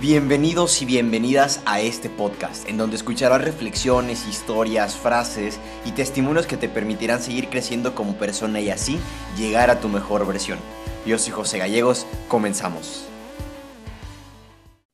[0.00, 6.56] Bienvenidos y bienvenidas a este podcast, en donde escucharás reflexiones, historias, frases y testimonios que
[6.56, 9.00] te permitirán seguir creciendo como persona y así
[9.36, 10.60] llegar a tu mejor versión.
[11.04, 13.06] Yo soy José Gallegos, comenzamos.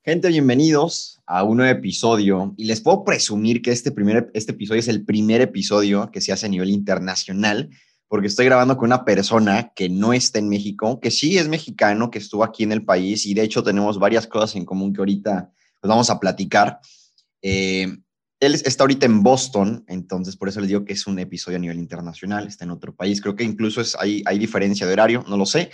[0.02, 4.80] Gente, bienvenidos a un nuevo episodio y les puedo presumir que este, primer, este episodio
[4.80, 7.68] es el primer episodio que se hace a nivel internacional
[8.08, 12.10] porque estoy grabando con una persona que no está en México, que sí es mexicano,
[12.10, 15.00] que estuvo aquí en el país y de hecho tenemos varias cosas en común que
[15.00, 16.80] ahorita pues, vamos a platicar.
[17.42, 17.88] Eh,
[18.40, 21.60] él está ahorita en Boston, entonces por eso les digo que es un episodio a
[21.60, 25.24] nivel internacional, está en otro país, creo que incluso es, hay, hay diferencia de horario,
[25.28, 25.70] no lo sé.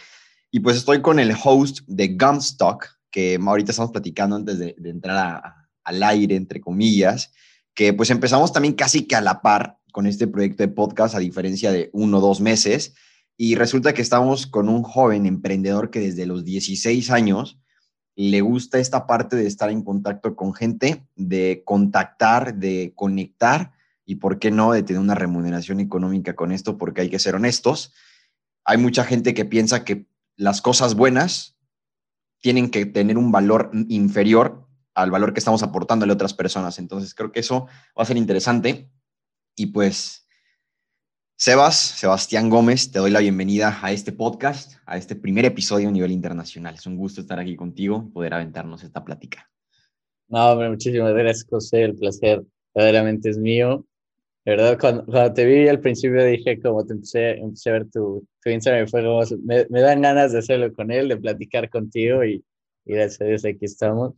[0.50, 5.42] Y pues estoy con el host de Gumstock, que ahorita estamos platicando antes de, entrar
[5.84, 7.32] al aire, entre comillas,
[7.74, 11.18] que pues empezamos también casi que a la par con este proyecto de podcast, a
[11.18, 12.94] diferencia de uno o dos meses.
[13.36, 17.58] Y resulta que estamos con un joven emprendedor que desde los 16 años
[18.16, 23.72] le gusta esta parte de estar en contacto con gente, de contactar, de conectar
[24.04, 27.34] y, ¿por qué no?, de tener una remuneración económica con esto, porque hay que ser
[27.34, 27.94] honestos.
[28.64, 31.56] Hay mucha gente que piensa que las cosas buenas
[32.40, 36.78] tienen que tener un valor inferior al valor que estamos aportándole a otras personas.
[36.78, 37.66] Entonces, creo que eso
[37.98, 38.90] va a ser interesante.
[39.60, 40.26] Y pues,
[41.36, 45.92] Sebas, Sebastián Gómez, te doy la bienvenida a este podcast, a este primer episodio a
[45.92, 46.76] nivel internacional.
[46.76, 49.50] Es un gusto estar aquí contigo y poder aventarnos esta plática.
[50.28, 51.82] No, hombre, muchísimas gracias, José.
[51.82, 52.42] El placer
[52.74, 53.84] verdaderamente es mío.
[54.46, 58.26] De verdad, cuando, te vi al principio dije, como te empecé, empecé a ver tu,
[58.42, 62.24] tu Instagram, fue como, me, me, dan ganas de hacerlo con él, de platicar contigo
[62.24, 62.42] y,
[62.86, 64.14] y gracias a Dios aquí estamos.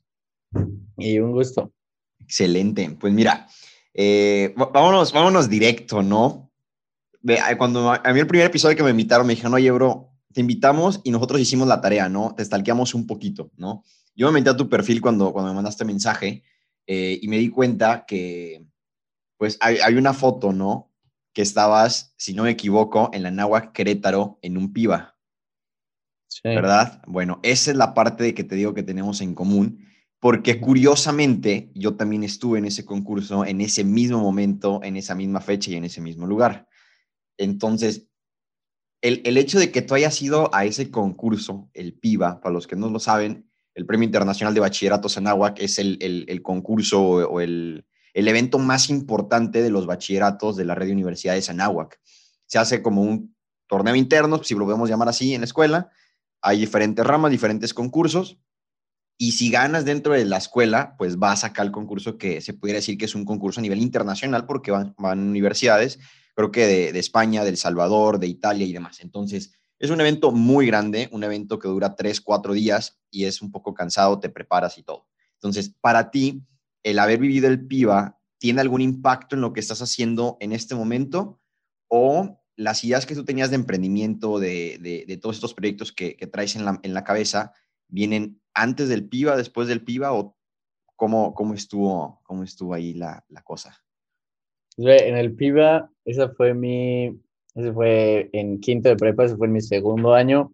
[0.99, 1.73] Y un gusto.
[2.21, 2.97] Excelente.
[3.01, 3.49] Pues mira,
[3.95, 6.51] eh, vámonos, vámonos directo, ¿no?
[7.57, 11.01] Cuando a mí el primer episodio que me invitaron me dijeron, oye, bro, te invitamos
[11.05, 12.35] y nosotros hicimos la tarea, ¿no?
[12.35, 13.85] Te stalkeamos un poquito, ¿no?
[14.15, 16.43] Yo me metí a tu perfil cuando, cuando me mandaste mensaje
[16.87, 18.67] eh, y me di cuenta que,
[19.37, 20.91] pues, hay, hay, una foto, ¿no?
[21.33, 25.17] Que estabas, si no me equivoco, en la Náhuac Querétaro en un piba.
[26.29, 26.41] Sí.
[26.45, 27.03] ¿Verdad?
[27.07, 29.87] Bueno, esa es la parte de que te digo que tenemos en común
[30.23, 35.41] porque curiosamente yo también estuve en ese concurso en ese mismo momento, en esa misma
[35.41, 36.69] fecha y en ese mismo lugar.
[37.37, 38.07] Entonces,
[39.01, 42.69] el, el hecho de que tú hayas ido a ese concurso, el PIBA, para los
[42.69, 47.03] que no lo saben, el Premio Internacional de Bachillerato Anáhuac es el, el, el concurso
[47.03, 47.85] o, el,
[48.15, 51.99] el, evento más importante de los bachilleratos de la red de universidades Anáhuac.
[52.47, 53.35] Se hace como un
[53.67, 55.91] torneo interno, si lo podemos llamar así, en la escuela.
[56.43, 58.39] Hay diferentes ramas, diferentes concursos
[59.19, 62.79] y si ganas dentro de la escuela, pues vas acá al concurso que se pudiera
[62.79, 65.99] decir que es un concurso a nivel internacional porque van, van universidades,
[66.35, 69.01] creo que de, de, España, del Salvador, de Italia y demás.
[69.01, 73.43] Entonces, es un evento muy grande, un evento que dura tres, cuatro días y es
[73.43, 75.07] un poco cansado, te preparas y todo.
[75.35, 76.43] Entonces, para ti,
[76.83, 80.75] el haber vivido el PIBA, ¿tiene algún impacto en lo que estás haciendo en este
[80.75, 81.41] momento?
[81.89, 86.17] ¿O las ideas que tú tenías de emprendimiento, de, de, de todos estos proyectos que,
[86.17, 87.53] que traes en la, en la cabeza,
[87.89, 90.37] vienen antes del PIBA, después del PIBA o
[90.97, 93.77] cómo, cómo, estuvo, cómo estuvo ahí la, la cosa?
[94.77, 97.21] En el PIBA, esa fue mi,
[97.55, 100.53] ese fue en quinto de prepa, ese fue en mi segundo año.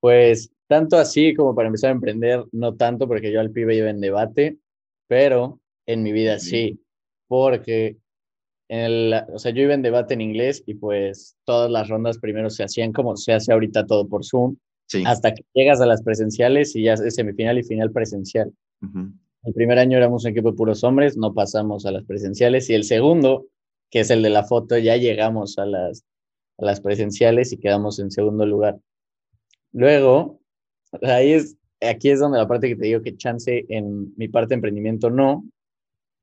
[0.00, 3.90] Pues tanto así como para empezar a emprender, no tanto porque yo al PIBA iba
[3.90, 4.58] en debate,
[5.06, 6.80] pero en mi vida sí,
[7.26, 7.96] porque
[8.68, 12.18] en el, o sea, yo iba en debate en inglés y pues todas las rondas
[12.18, 14.56] primero se hacían como se hace ahorita todo por Zoom
[15.04, 18.52] hasta que llegas a las presenciales y ya es semifinal y final presencial.
[19.44, 22.74] El primer año éramos un equipo de puros hombres, no pasamos a las presenciales y
[22.74, 23.46] el segundo,
[23.90, 26.04] que es el de la foto, ya llegamos a las,
[26.58, 28.78] a las presenciales y quedamos en segundo lugar.
[29.72, 30.40] Luego,
[31.02, 34.50] ahí es, aquí es donde la parte que te digo que chance en mi parte
[34.50, 35.44] de emprendimiento no,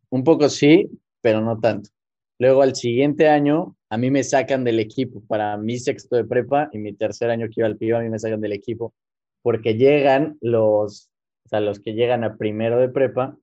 [0.09, 0.89] un poco sí,
[1.21, 1.89] pero no tanto.
[2.37, 6.69] Luego al siguiente año, a mí me sacan del equipo para mi sexto de prepa
[6.71, 8.93] y mi tercer año que iba al PIB, a mí me sacan del equipo
[9.41, 11.09] porque llegan los,
[11.45, 13.37] o sea, los que llegan a primero de prepa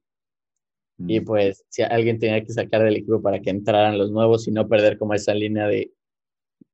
[0.98, 1.24] y mm.
[1.24, 4.68] pues si alguien tenía que sacar del equipo para que entraran los nuevos y no
[4.68, 5.92] perder como esa línea de,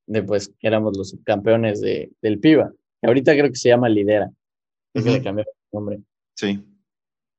[0.07, 2.73] de pues que éramos los subcampeones de, del PIBA.
[3.03, 4.31] Ahorita creo que se llama Lidera,
[4.93, 6.01] que le cambiaron el nombre.
[6.35, 6.65] Sí.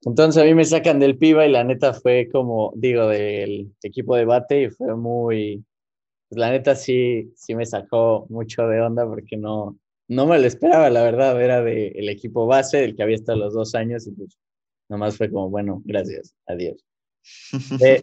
[0.04, 4.16] Entonces a mí me sacan del piba y la neta fue como, digo, del equipo
[4.16, 5.66] de bate y fue muy,
[6.30, 9.78] pues la neta sí, sí me sacó mucho de onda porque no,
[10.08, 13.40] no me lo esperaba, la verdad, era del el equipo base, del que había estado
[13.40, 14.38] los dos años y pues
[14.90, 16.86] nomás fue como, bueno, gracias, adiós.
[17.82, 18.02] Eh,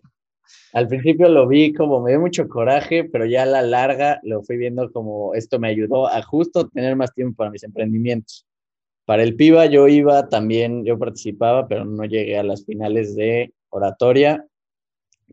[0.73, 4.43] al principio lo vi como, me dio mucho coraje, pero ya a la larga lo
[4.43, 8.47] fui viendo como esto me ayudó a justo tener más tiempo para mis emprendimientos.
[9.05, 13.53] para el PIBA yo iba también, yo participaba, pero no llegué a las finales de
[13.71, 14.45] oratoria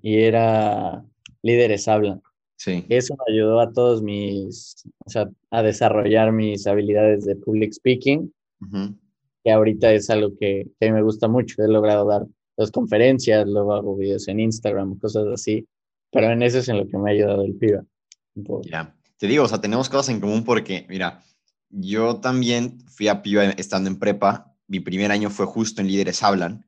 [0.01, 1.04] y era
[1.42, 2.22] líderes hablan.
[2.63, 2.86] Sí.
[2.88, 8.33] Eso me ayudó a todos mis, o sea, a desarrollar mis habilidades de public speaking,
[9.44, 11.62] que ahorita es algo que, que, me gusta mucho.
[11.62, 12.25] He logrado dar
[12.56, 15.68] las conferencias, luego hago videos en Instagram, cosas así,
[16.10, 17.83] pero en eso es en lo que me ha ayudado el PIBA.
[18.63, 21.21] Ya, te digo, o sea, tenemos cosas en común porque, mira,
[21.69, 24.56] yo también fui a PIBA estando en prepa.
[24.68, 26.65] Mi primer año fue justo en Líderes Hablan.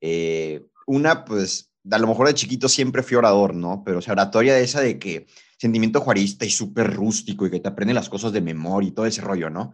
[0.00, 3.82] Eh, una, pues, a lo mejor de chiquito siempre fui orador, ¿no?
[3.84, 5.26] Pero o sea, oratoria de esa de que
[5.58, 9.06] sentimiento juarista y súper rústico y que te aprende las cosas de memoria y todo
[9.06, 9.72] ese rollo, ¿no?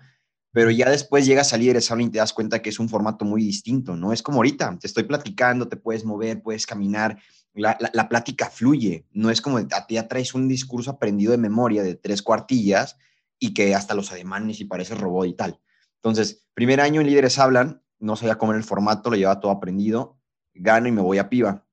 [0.52, 3.42] Pero ya después llegas a Líderes y te das cuenta que es un formato muy
[3.42, 4.12] distinto, ¿no?
[4.12, 7.18] Es como ahorita, te estoy platicando, te puedes mover, puedes caminar,
[7.54, 11.32] la, la, la plática fluye, no es como a ti ya traes un discurso aprendido
[11.32, 12.96] de memoria de tres cuartillas
[13.38, 15.60] y que hasta los ademanes y parece robot y tal.
[15.96, 19.52] Entonces, primer año en líderes hablan, no sabía cómo era el formato, lo llevaba todo
[19.52, 20.18] aprendido,
[20.54, 21.66] gano y me voy a piba.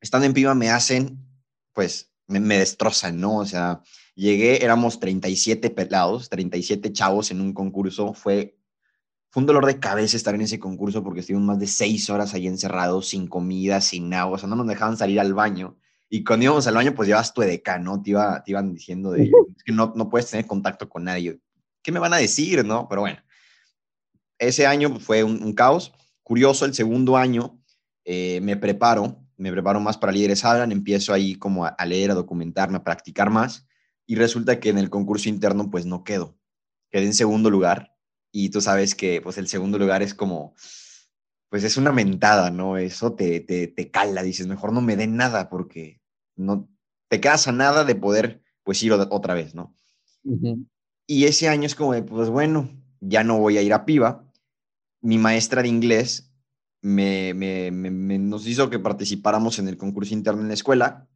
[0.00, 1.18] Estando en piba me hacen,
[1.72, 3.38] pues, me, me destrozan, ¿no?
[3.38, 3.82] O sea,
[4.14, 8.58] llegué, éramos 37 pelados, 37 chavos en un concurso, fue,
[9.30, 12.34] fue un dolor de cabeza estar en ese concurso porque estuvimos más de seis horas
[12.34, 15.78] ahí encerrados, sin comida, sin agua, o sea, no nos dejaban salir al baño.
[16.10, 18.00] Y cuando íbamos al baño, pues llevas tu edecán, ¿no?
[18.02, 19.30] Te, iba, te iban diciendo de,
[19.64, 21.38] que no, no puedes tener contacto con nadie.
[21.82, 22.88] ¿Qué me van a decir, no?
[22.88, 23.18] Pero bueno,
[24.38, 25.92] ese año fue un, caos.
[26.22, 27.60] Curioso, el segundo año
[28.04, 32.10] eh, me preparo, me preparo más para líderes hablan, empiezo ahí como a, a, leer,
[32.10, 33.66] a documentarme, a practicar más.
[34.06, 36.36] Y resulta que en el concurso interno, pues no quedo.
[36.90, 37.94] Quedé en segundo lugar.
[38.32, 40.54] Y tú sabes que, pues el segundo lugar es como,
[41.48, 42.76] pues es una mentada, ¿no?
[42.76, 46.00] Eso te, te, te cala, dices, mejor no me den nada porque
[46.36, 46.68] no
[47.08, 49.74] te quedas a nada de poder, pues, ir otra vez, ¿no?
[50.24, 50.66] Uh -huh.
[51.06, 52.70] Y ese año es como de, pues bueno,
[53.00, 54.30] ya no voy a ir a piba.
[55.00, 56.27] Mi maestra de inglés
[56.80, 61.08] me, me, me, nos hizo que participáramos en el concurso interno en la escuela.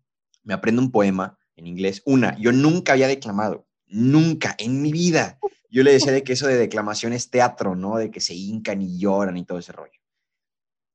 [0.42, 2.02] Me aprendo un poema en inglés.
[2.06, 5.38] Una, yo nunca había declamado, nunca en mi vida.
[5.70, 7.96] Yo le decía de que eso de declamación es teatro, ¿no?
[7.96, 10.02] De que se hincan y lloran y todo ese rollo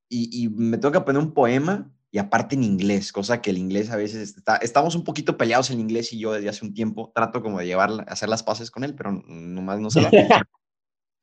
[0.09, 3.57] y, y, me tengo que aprender un poema y aparte en inglés, cosa que el
[3.57, 6.73] inglés a veces está, estamos un poquito peleados en inglés y yo desde hace un
[6.73, 10.09] tiempo trato como de llevar, hacer las paces con él, pero nomás no se la.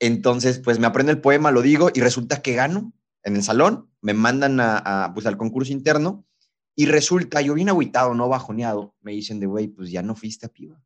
[0.01, 2.93] Entonces, pues me aprendo el poema, lo digo y resulta que gano
[3.25, 6.25] en el salón, me mandan a, a pues al concurso interno
[6.77, 10.47] y resulta, yo bien agüitado, no bajoneado, me dicen de, güey, pues ya no fuiste
[10.47, 10.77] a piba.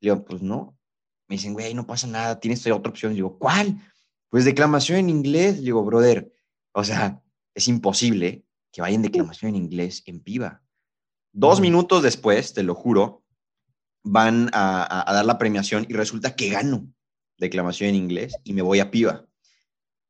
[0.00, 0.78] Le digo, pues no.
[1.28, 3.12] Me dicen, güey, no pasa nada, tienes otra opción.
[3.12, 3.80] Le digo, ¿cuál?
[4.28, 5.56] Pues declamación en inglés.
[5.56, 6.30] Le digo, brother,
[6.72, 7.22] o sea,
[7.54, 10.62] es imposible que vaya en declamación en inglés en piba.
[11.32, 13.24] Dos minutos después, te lo juro,
[14.02, 16.92] van a, a, a, dar la premiación y resulta que gano
[17.38, 19.26] declamación en inglés y me voy a piba.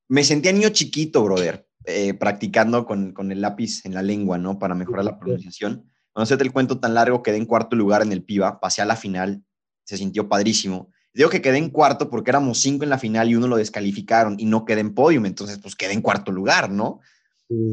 [0.09, 4.59] Me sentía niño chiquito, brother, eh, practicando con, con, el lápiz en la lengua, ¿no?
[4.59, 5.91] Para mejorar la pronunciación.
[6.17, 8.85] No sé, el cuento tan largo, quedé en cuarto lugar en el piba, pasé a
[8.85, 9.45] la final,
[9.85, 10.91] se sintió padrísimo.
[11.13, 14.37] Digo que quedé en cuarto porque éramos cinco en la final y uno lo descalificaron
[14.39, 17.01] y no quedé en podium, entonces pues quedé en cuarto lugar, ¿no?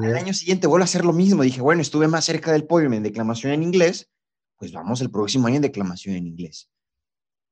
[0.01, 1.41] Al año siguiente vuelvo a hacer lo mismo.
[1.43, 4.11] Dije, bueno, estuve más cerca del podio en declamación en inglés,
[4.57, 6.69] pues vamos el próximo año en declamación en inglés.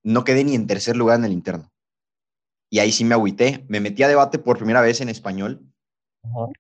[0.04, 1.72] No quedé ni en tercer lugar en el interno.
[2.70, 3.66] Y ahí sí me agüité.
[3.68, 5.62] Me metí a debate por primera vez en español.
[6.22, 6.54] Uh -huh.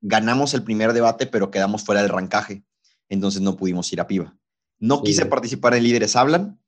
[0.00, 2.64] Ganamos el primer debate, pero quedamos fuera del rancaje.
[3.08, 4.36] Entonces no pudimos ir a piba.
[4.78, 5.02] No sí.
[5.04, 6.60] quise participar en Líderes Hablan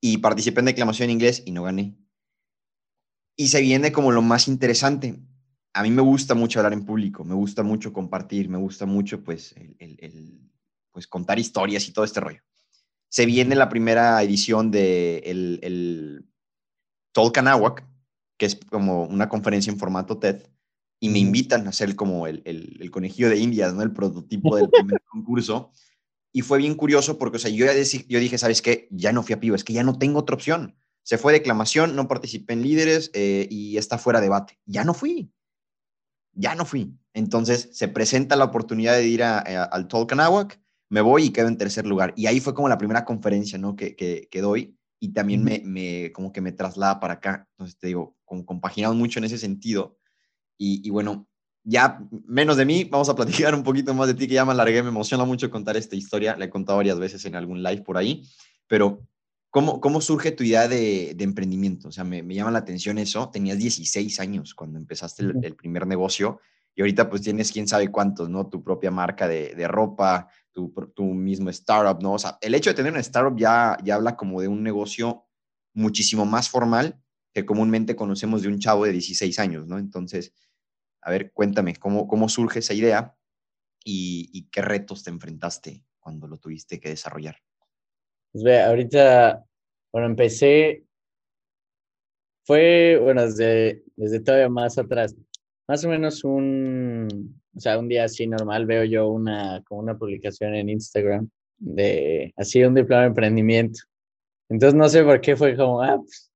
[0.00, 1.96] y participé en declamación en inglés y no gané.
[3.36, 5.18] Y se viene como lo más interesante
[5.74, 9.22] a mí me gusta mucho hablar en público, me gusta mucho compartir, me gusta mucho
[9.22, 10.50] pues, el, el, el,
[10.90, 12.42] pues contar historias y todo este rollo.
[13.08, 16.26] Se viene la primera edición de el,
[17.12, 17.86] Tolkanawak,
[18.42, 20.42] que es como una conferencia en formato TED,
[20.98, 23.82] y me invitan a hacer como el, el, el conejillo de Indias, ¿no?
[23.82, 25.70] El prototipo del primer concurso.
[26.32, 27.66] Y fue bien curioso porque, o sea, yo,
[28.08, 28.88] yo dije, ¿sabes qué?
[28.90, 30.74] Ya no fui a Pivo, es que ya no tengo otra opción.
[31.04, 34.58] Se fue declamación, no participé en líderes eh, y está fuera de debate.
[34.66, 35.30] Ya no fui
[36.34, 36.98] ya no fui.
[37.14, 41.46] Entonces se presenta la oportunidad de ir a, a, al Tolkanawak, me voy y quedo
[41.46, 42.12] en tercer lugar.
[42.16, 43.76] Y ahí fue como la primera conferencia ¿no?
[43.76, 47.48] que, que, que doy y también me, me, como que me traslada para acá.
[47.50, 49.98] Entonces te digo, como compaginado mucho en ese sentido.
[50.56, 51.26] Y, y, bueno,
[51.64, 54.52] ya menos de mí, vamos a platicar un poquito más de ti, que ya me
[54.52, 57.82] alargué, me emociona mucho contar esta historia, la he contado varias veces en algún live
[57.82, 58.22] por ahí,
[58.68, 59.04] pero
[59.50, 61.88] ¿cómo, cómo surge tu idea de, de emprendimiento?
[61.88, 65.56] O sea, me, me, llama la atención eso, tenías 16 años cuando empezaste el, el,
[65.56, 66.38] primer negocio
[66.76, 68.46] y ahorita pues tienes quién sabe cuántos, ¿no?
[68.46, 72.12] Tu propia marca de, de ropa, tu, tu, mismo startup, ¿no?
[72.14, 75.26] O sea, el hecho de tener una startup ya, ya habla como de un negocio
[75.74, 79.78] muchísimo más formal que comúnmente conocemos de un chavo de 16 años, ¿no?
[79.78, 80.34] Entonces,
[81.00, 83.16] a ver, cuéntame, ¿cómo, cómo surge esa idea
[83.84, 87.36] y, qué retos te enfrentaste cuando lo tuviste que desarrollar?
[88.32, 89.44] Pues ve, ahorita,
[89.92, 90.84] bueno, empecé,
[92.44, 95.16] fue, bueno, desde, desde todavía más atrás,
[95.66, 99.98] más o menos un, o sea, un día así normal veo yo una, como una
[99.98, 101.28] publicación en Instagram
[101.58, 103.80] de así un diploma de emprendimiento.
[104.48, 106.30] Entonces no sé por qué fue como, ah, pues,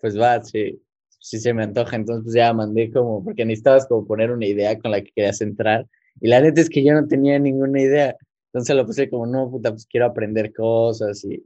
[0.00, 0.80] pues va, sí,
[1.20, 1.96] sí se me antoja.
[1.96, 5.40] Entonces pues ya mandé como, porque necesitabas como poner una idea con la que querías
[5.40, 5.86] entrar.
[6.20, 8.16] Y la neta es que yo no tenía ninguna idea.
[8.52, 11.44] Entonces lo puse como, no, puta, pues quiero aprender cosas y,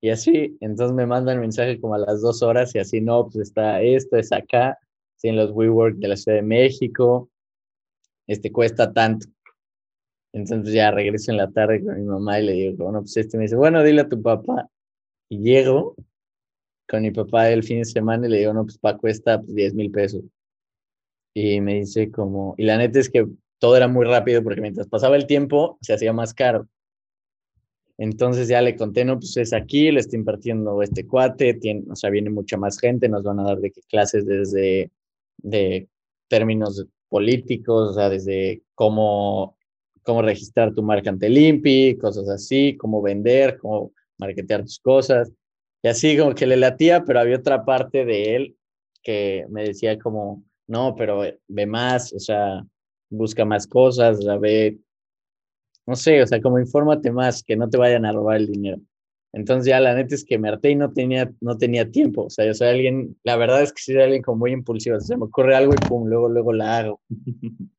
[0.00, 0.56] y así.
[0.60, 4.16] Entonces me mandan mensaje como a las dos horas y así, no, pues está esto,
[4.16, 4.78] es acá,
[5.16, 7.30] sí, en los WeWork de la Ciudad de México,
[8.26, 9.26] este cuesta tanto.
[10.32, 13.36] Entonces ya regreso en la tarde con mi mamá y le digo, bueno, pues este
[13.36, 14.68] me dice, bueno, dile a tu papá.
[15.28, 15.94] Y llego
[16.88, 19.54] con mi papá el fin de semana y le digo, no, pues pa, cuesta pues,
[19.54, 20.22] 10 mil pesos.
[21.34, 23.26] Y me dice como, y la neta es que
[23.58, 26.68] todo era muy rápido porque mientras pasaba el tiempo se hacía más caro.
[27.96, 31.94] Entonces ya le conté, no, pues es aquí, le estoy impartiendo este cuate, tiene, o
[31.94, 34.90] sea, viene mucha más gente, nos van a dar de qué clases desde
[35.38, 35.88] de
[36.28, 39.56] términos políticos, o sea, desde cómo,
[40.02, 45.30] cómo registrar tu marca ante el cosas así, cómo vender, cómo marketear tus cosas.
[45.80, 48.56] Y así como que le latía, pero había otra parte de él
[49.00, 52.66] que me decía como, no, pero ve más, o sea,
[53.08, 54.76] busca más cosas, o ve,
[55.86, 58.80] no sé, o sea, como infórmate más, que no te vayan a robar el dinero.
[59.34, 62.24] Entonces ya la neta es que me harté y no tenía, no tenía tiempo.
[62.24, 64.96] O sea, yo soy alguien, la verdad es que soy alguien como muy impulsivo.
[64.96, 67.00] O sea, se me ocurre algo y pum, luego, luego la hago.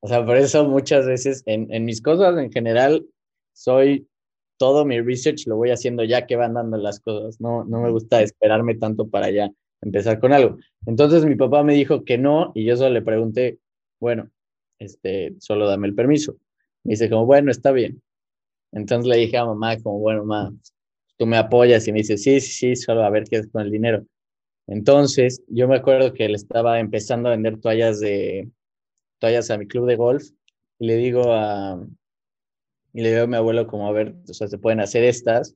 [0.00, 3.06] o sea, por eso muchas veces en, en mis cosas en general
[3.54, 4.06] soy
[4.62, 7.40] todo mi research lo voy haciendo ya que van dando las cosas.
[7.40, 10.56] No, no me gusta esperarme tanto para ya empezar con algo.
[10.86, 13.58] Entonces mi papá me dijo que no y yo solo le pregunté,
[13.98, 14.30] bueno,
[14.78, 16.36] este, solo dame el permiso.
[16.84, 18.00] Me dice como, bueno, está bien.
[18.72, 20.54] Entonces le dije a mamá, como, bueno, mamá,
[21.18, 23.62] tú me apoyas y me dice, sí, sí, sí, solo a ver qué es con
[23.62, 24.04] el dinero.
[24.66, 28.50] Entonces, yo me acuerdo que él estaba empezando a vender toallas de
[29.18, 30.24] toallas a mi club de golf
[30.78, 31.80] y le digo a
[32.92, 35.54] y le digo a mi abuelo como a ver, o sea, se pueden hacer estas.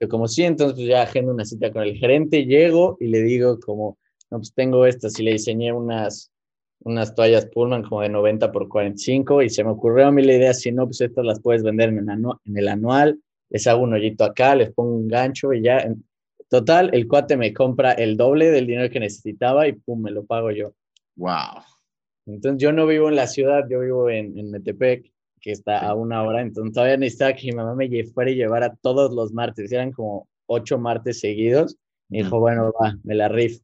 [0.00, 3.22] Yo como sí, entonces pues ya agendo una cita con el gerente, llego y le
[3.22, 3.98] digo como,
[4.30, 6.32] no, pues tengo estas y le diseñé unas
[6.80, 10.34] unas toallas Pullman como de 90 por 45 y se me ocurrió a mí la
[10.34, 13.18] idea, si no, pues estas las puedes vender en, en el anual,
[13.50, 15.78] les hago un hoyito acá, les pongo un gancho y ya.
[15.78, 16.04] En
[16.48, 20.24] total, el cuate me compra el doble del dinero que necesitaba y pum, me lo
[20.24, 20.74] pago yo.
[21.16, 21.62] Wow.
[22.26, 25.94] Entonces yo no vivo en la ciudad, yo vivo en, en Metepec, que está a
[25.94, 29.70] una hora, entonces todavía necesitaba que mi mamá me fuera y llevara todos los martes,
[29.72, 31.76] eran como ocho martes seguidos,
[32.08, 33.62] y dijo, bueno, va, me la rifo.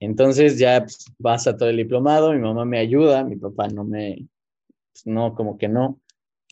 [0.00, 4.26] Entonces ya pues, pasa todo el diplomado, mi mamá me ayuda, mi papá no me,
[4.92, 6.00] pues, no, como que no.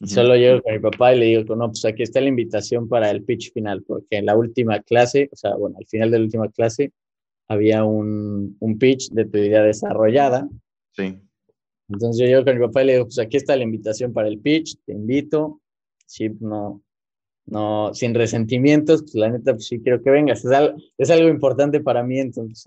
[0.05, 3.11] Solo llego con mi papá y le digo, no, pues aquí está la invitación para
[3.11, 6.25] el pitch final, porque en la última clase, o sea, bueno, al final de la
[6.25, 6.93] última clase,
[7.49, 10.49] había un, un pitch de tu idea desarrollada.
[10.93, 11.19] Sí.
[11.89, 14.29] Entonces yo llego con mi papá y le digo, pues aquí está la invitación para
[14.29, 15.61] el pitch, te invito.
[16.07, 16.83] Sí, no,
[17.47, 20.45] no, sin resentimientos, pues la neta, pues sí quiero que vengas.
[20.99, 22.65] Es algo importante para mí, entonces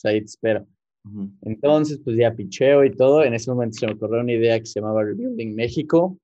[0.00, 0.66] pues ahí te espero.
[1.42, 3.24] Entonces, pues ya picheo y todo.
[3.24, 6.18] En ese momento se me ocurrió una idea que se llamaba Rebuilding México,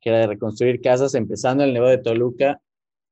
[0.00, 2.60] que era de reconstruir casas, empezando el negocio de Toluca,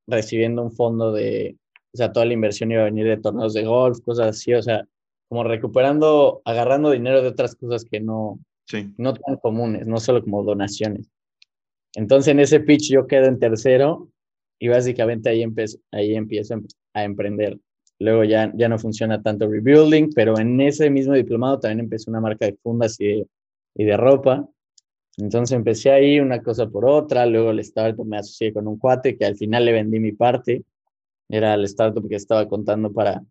[0.08, 1.56] recibiendo un fondo de,
[1.92, 4.62] o sea, toda la inversión iba a venir de torneos de golf, cosas así, o
[4.62, 4.84] sea,
[5.28, 8.92] como recuperando, agarrando dinero de otras cosas que no, sí.
[8.98, 11.08] no tan comunes, no solo como donaciones.
[11.94, 14.08] Entonces, en ese pitch yo quedo en tercero
[14.58, 15.44] y básicamente ahí,
[15.92, 16.56] ahí empiezo
[16.94, 17.58] a emprender.
[18.02, 22.20] Luego ya, ya no funciona tanto rebuilding, pero en ese mismo diplomado también empecé una
[22.20, 23.26] marca de fundas y de,
[23.76, 24.48] y de ropa.
[25.18, 29.16] Entonces empecé ahí una cosa por otra, luego el startup me asocié con un cuate
[29.16, 30.64] que al final le vendí mi parte.
[31.28, 33.22] Era el startup que estaba contando para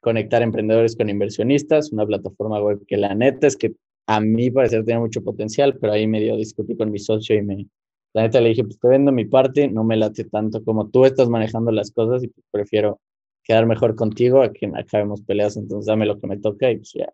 [0.00, 3.74] conectar emprendedores con inversionistas, una plataforma web que la neta es que
[4.06, 7.66] a mí parecer tenía mucho potencial, pero ahí medio discutí con mi socio y me,
[8.12, 11.04] la neta le dije, pues te vendo mi parte, no me late tanto como tú
[11.04, 13.00] estás manejando las cosas y pues prefiero
[13.48, 16.92] quedar mejor contigo a que acabemos peleas, entonces dame lo que me toca y pues
[16.92, 17.10] ya.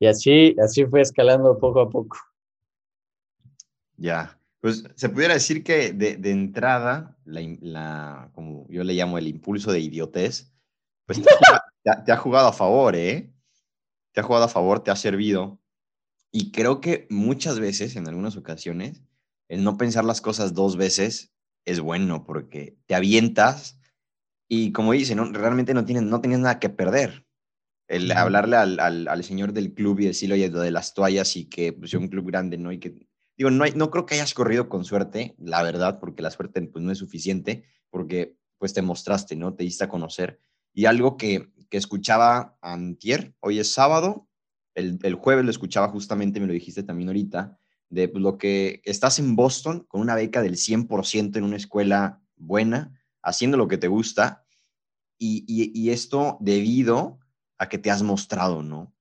[0.00, 2.18] Y así, así fue escalando poco a poco.
[3.96, 9.18] Ya, pues se pudiera decir que de, de entrada, la, la, como yo le llamo
[9.18, 10.52] el impulso de idiotez,
[11.06, 11.30] pues te,
[12.04, 13.32] te, ha jugado a favor, ¿eh?
[14.12, 15.60] Te ha jugado a favor, te ha servido.
[16.32, 19.00] Y creo que muchas veces, en algunas ocasiones,
[19.48, 21.32] el no pensar las cosas dos veces
[21.64, 23.78] es bueno porque te avientas
[24.48, 25.24] Y como dice, ¿no?
[25.32, 27.26] realmente no tienes, no tienes nada que perder.
[27.88, 31.36] El hablarle al, al, al, señor del club y decirle, oye, lo de las toallas
[31.36, 32.72] y que pues, un club grande, ¿no?
[32.72, 32.96] Y que,
[33.36, 36.62] digo, no, hay, no creo que hayas corrido con suerte, la verdad, porque la suerte
[36.62, 39.54] pues, no es suficiente, porque pues te mostraste, ¿no?
[39.54, 40.40] Te diste a conocer.
[40.72, 44.28] Y algo que, que escuchaba antier, hoy es sábado,
[44.74, 47.56] el, el, jueves lo escuchaba justamente, me lo dijiste también ahorita,
[47.88, 52.20] de pues, lo que estás en Boston con una beca del 100% en una escuela
[52.36, 52.92] buena,
[53.26, 54.46] haciendo lo que te gusta,
[55.18, 57.18] y, y, esto debido
[57.58, 58.94] a que te has mostrado, ¿no?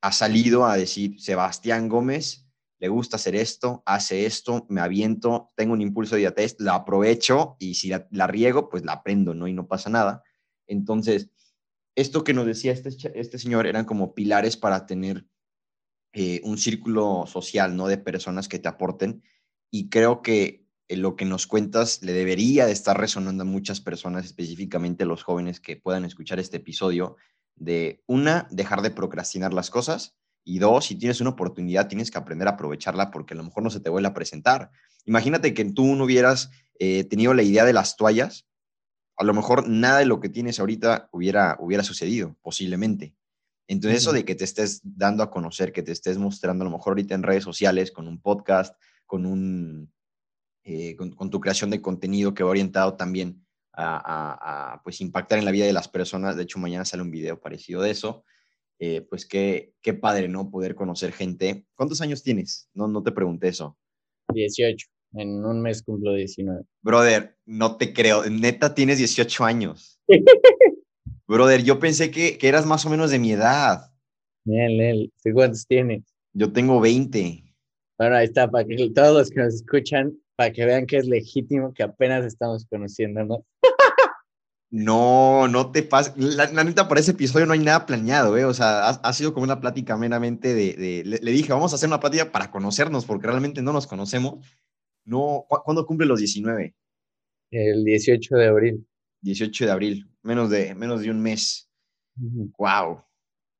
[0.00, 2.46] Has salido a decir, Sebastián Gómez,
[2.78, 7.56] le gusta hacer esto, hace esto, me aviento, tengo un impulso de diatés, la aprovecho
[7.58, 9.48] y si la, riego, pues la aprendo, ¿no?
[9.48, 10.22] Y no pasa nada.
[10.66, 11.30] Entonces,
[11.94, 15.26] esto que nos decía este, este señor eran como pilares para tener
[16.12, 17.86] eh, un círculo social, ¿no?
[17.86, 19.22] De personas que te aporten.
[19.70, 20.64] Y creo que
[20.98, 25.22] lo que nos cuentas le debería de estar resonando a muchas personas, específicamente a los
[25.22, 27.16] jóvenes que puedan escuchar este episodio,
[27.56, 32.18] de una, dejar de procrastinar las cosas y dos, si tienes una oportunidad, tienes que
[32.18, 34.70] aprender a aprovecharla porque a lo mejor no se te vuelve a presentar.
[35.04, 38.46] Imagínate que tú no hubieras eh, tenido la idea de las toallas,
[39.16, 43.14] a lo mejor nada de lo que tienes ahorita hubiera, hubiera sucedido, posiblemente.
[43.68, 46.76] Entonces, eso de que te estés dando a conocer, que te estés mostrando a lo
[46.76, 48.74] mejor ahorita en redes sociales, con un podcast,
[49.06, 49.92] con, un,
[50.72, 55.50] eh, con, tu creación de contenido que va orientado también a, pues impactar en la
[55.50, 56.36] vida de las personas.
[56.36, 58.24] De hecho, mañana sale un video parecido de eso.
[58.78, 60.48] Eh, pues qué, qué padre, ¿no?
[60.48, 61.66] Poder conocer gente.
[61.74, 62.70] ¿Cuántos años tienes?
[62.72, 63.76] No, no te pregunté eso.
[64.32, 64.86] 18.
[65.14, 66.62] En un mes cumplo 19.
[66.82, 68.24] Brother, no te creo.
[68.30, 70.00] Neta, tienes 18 años.
[71.26, 73.90] Brother, yo pensé que, que, eras más o menos de mi edad.
[74.44, 75.12] Lel.
[75.34, 76.04] ¿Cuántos tienes?
[76.32, 77.42] Yo tengo 20.
[77.98, 81.06] Bueno, ahí está, para que todos los que nos escuchan, para que vean que es
[81.06, 83.46] legítimo que apenas estamos conociendo, ¿no?
[84.70, 86.14] No, no te pases.
[86.16, 88.46] La, neta, para ese episodio no hay nada planeado, ¿eh?
[88.46, 91.02] O sea, ha, sido como una plática meramente de.
[91.04, 94.42] le, dije, vamos a hacer una plática para conocernos, porque realmente no nos conocemos.
[95.04, 96.74] No, ¿Cuándo cumple los 19?
[97.50, 98.86] El 18 de abril.
[99.20, 101.70] 18 de abril, menos de, menos de un mes.
[102.16, 103.04] ¡Wow!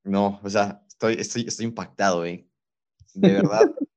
[0.04, 2.48] No, o sea, estoy, estoy, estoy impactado, ¿eh?
[3.12, 3.70] De verdad.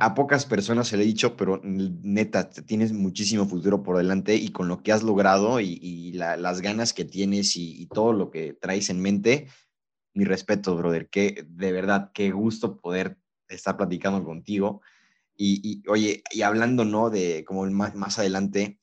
[0.00, 4.48] a pocas personas se le he dicho, pero neta, tienes muchísimo futuro por delante y
[4.50, 8.88] con lo que has logrado y, las ganas que tienes y, todo lo que traes
[8.90, 9.48] en mente,
[10.14, 13.18] mi respeto, brother, que de verdad, qué gusto poder
[13.48, 14.80] estar platicando contigo.
[15.36, 17.10] Y, oye, y hablando, ¿no?
[17.10, 18.78] De como más, más adelante,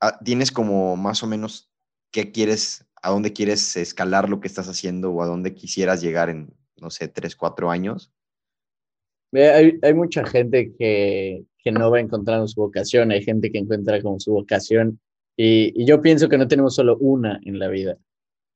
[0.00, 1.70] ah, tienes como más o menos
[2.10, 6.30] qué quieres, a dónde quieres escalar lo que estás haciendo o a dónde quisieras llegar
[6.30, 8.12] en, no sé, tres, cuatro años.
[9.32, 14.02] Hay, hay mucha gente que, que, no va encontrando su vocación, hay gente que encuentra
[14.02, 14.98] como su vocación
[15.36, 17.96] y, y, yo pienso que no tenemos solo una en la vida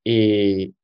[0.05, 0.75] y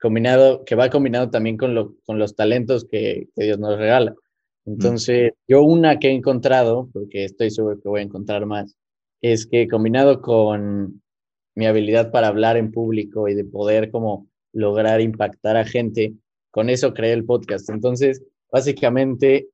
[0.00, 4.14] combinado, que va combinado también con, lo, con los talentos que, que Dios nos regala.
[4.66, 8.76] Entonces, yo una que he encontrado, porque estoy seguro que voy a encontrar más,
[9.22, 11.02] es que combinado con
[11.54, 16.14] mi habilidad para hablar en público y de poder como lograr impactar a gente,
[16.50, 17.68] con eso creé el podcast.
[17.70, 19.48] Entonces, básicamente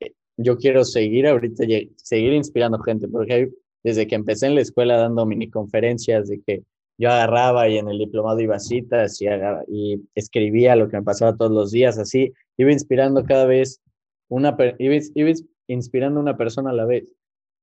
[0.00, 1.64] eh, yo quiero seguir ahorita,
[1.96, 3.50] seguir inspirando gente, porque
[3.82, 6.62] desde que empecé en la escuela dando mini conferencias, de que
[6.96, 9.26] yo agarraba y en el diplomado iba a citas y,
[9.68, 13.80] y escribía lo que me pasaba todos los días, así, iba inspirando cada vez
[14.28, 15.32] una, iba, iba
[15.66, 17.12] inspirando una persona a la vez,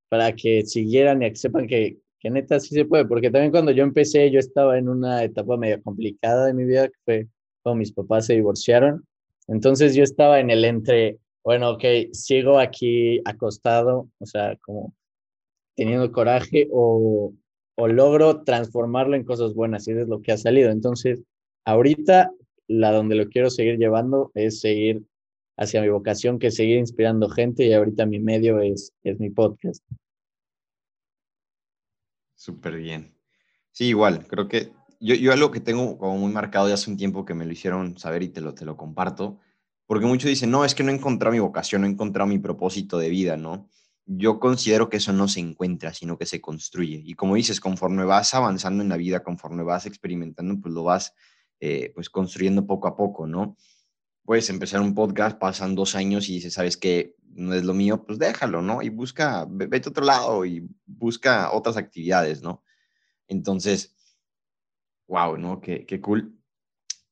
[0.09, 3.71] para que siguieran y que sepan que, que neta sí se puede, porque también cuando
[3.71, 7.27] yo empecé, yo estaba en una etapa medio complicada de mi vida, que fue
[7.63, 9.05] cuando mis papás se divorciaron,
[9.47, 14.93] entonces yo estaba en el entre, bueno, ok, sigo aquí acostado, o sea, como
[15.75, 17.33] teniendo coraje o,
[17.75, 20.69] o logro transformarlo en cosas buenas y es lo que ha salido.
[20.69, 21.23] Entonces,
[21.65, 22.31] ahorita
[22.67, 25.03] la donde lo quiero seguir llevando es seguir
[25.57, 29.29] hacia mi vocación, que es seguir inspirando gente y ahorita mi medio es, es mi
[29.29, 29.83] podcast.
[32.35, 33.13] Súper bien.
[33.71, 34.71] Sí, igual, creo que
[35.01, 37.51] yo, yo algo que tengo como muy marcado ya hace un tiempo que me lo
[37.51, 39.39] hicieron saber y te lo, te lo comparto,
[39.87, 42.37] porque muchos dicen, no, es que no he encontrado mi vocación, no he encontrado mi
[42.37, 43.67] propósito de vida, ¿no?
[44.05, 47.01] Yo considero que eso no se encuentra, sino que se construye.
[47.03, 51.13] Y como dices, conforme vas avanzando en la vida, conforme vas experimentando, pues lo vas
[51.59, 53.57] eh, pues construyendo poco a poco, ¿no?
[54.23, 57.15] Puedes empezar un podcast, pasan dos años y dices, ¿sabes qué?
[57.27, 58.81] No es lo mío, pues déjalo, ¿no?
[58.81, 62.63] Y busca, vete a otro lado y busca otras actividades, ¿no?
[63.27, 63.95] Entonces,
[65.11, 65.59] wow, ¿no?
[65.59, 66.39] Qué, qué cool.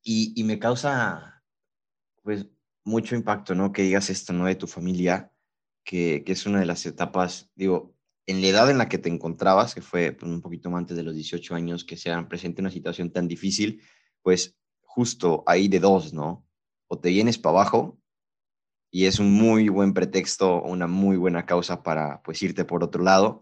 [0.02, 1.44] Y, y, me causa,
[2.24, 2.48] pues,
[2.86, 3.74] mucho impacto, ¿no?
[3.74, 4.46] Que digas esto, ¿no?
[4.46, 5.32] De tu familia,
[5.84, 7.94] que, que es una de las etapas, digo,
[8.26, 11.04] en la edad en la que te encontrabas, que fue pues, un poquito antes de
[11.04, 13.82] los 18 años, que se presente una situación tan difícil,
[14.22, 16.48] pues justo ahí de dos, ¿no?
[16.88, 18.00] O te vienes para abajo
[18.92, 23.04] y es un muy buen pretexto, una muy buena causa para pues irte por otro
[23.04, 23.42] lado,